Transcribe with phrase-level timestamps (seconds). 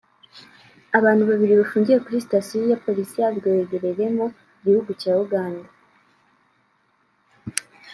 [0.97, 4.25] Abantu babiri bafungiye kuri sitasiyo ya polisi ya Bweyogereremu
[4.63, 5.69] gihugu cya Uganda